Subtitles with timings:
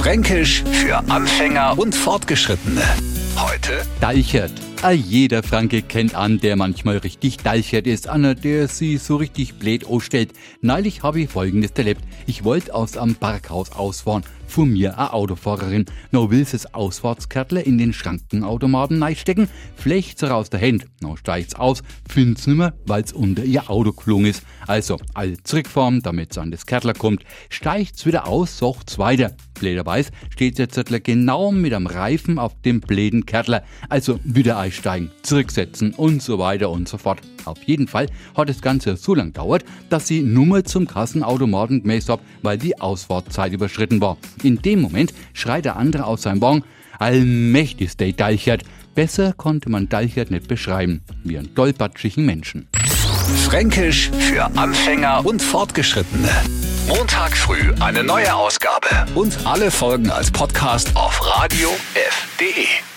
[0.00, 2.80] Fränkisch für Anfänger und Fortgeschrittene.
[3.36, 4.50] Heute Deichert.
[4.82, 9.56] A jeder Franke kennt an, der manchmal richtig deichert ist, einer, der sie so richtig
[9.56, 10.32] blöd ausstellt.
[10.62, 12.00] Neulich habe ich folgendes erlebt.
[12.26, 14.24] Ich wollte aus am Parkhaus ausfahren.
[14.46, 15.84] Vor mir a Autofahrerin.
[16.10, 20.86] No will das Ausfahrtskärtle in den Schrankenautomaten reinstecken, flecht's raus der Hand.
[21.00, 24.42] No steigt's aus, find's nimmer, weil's unter ihr Auto gelungen ist.
[24.66, 29.36] Also, all zurückfahren, damit's an das Kärtler kommt, steigt's wieder aus, sucht's weiter.
[29.54, 33.62] Blöderweise steht der Zettler genau mit am Reifen auf dem bläden Kärtler.
[33.88, 37.20] Also wieder einsteigen, zurücksetzen und so weiter und so fort.
[37.44, 38.06] Auf jeden Fall
[38.36, 42.80] hat das Ganze so lang dauert, dass sie Nummer zum Kassenautomaten gemäß hab, weil die
[42.80, 44.16] Ausfahrtzeit überschritten war.
[44.42, 46.62] In dem Moment schreit der andere aus seinem Wagen,
[46.98, 48.62] allmächtig der Deichert.
[48.94, 52.68] Besser konnte man Deichert nicht beschreiben, wie einen tollpatschigen Menschen.
[53.46, 56.30] Fränkisch für Anfänger und Fortgeschrittene.
[56.88, 62.89] Montag früh eine neue Ausgabe und alle Folgen als Podcast auf radiof.de.